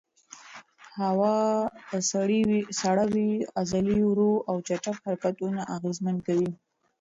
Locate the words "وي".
3.15-3.31